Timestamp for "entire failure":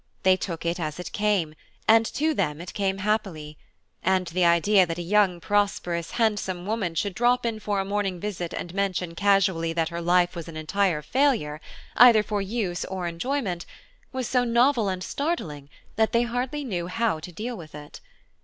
10.57-11.61